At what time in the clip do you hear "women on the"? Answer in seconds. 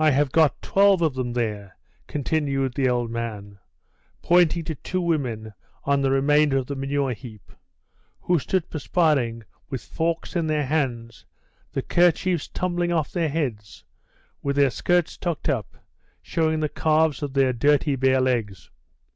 5.00-6.10